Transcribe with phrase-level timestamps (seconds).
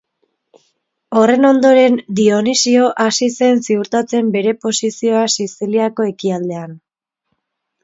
[1.19, 6.77] Horren ondoren, Dionisio hasi zen ziurtatzen bere posizioa Siziliako ekialdean.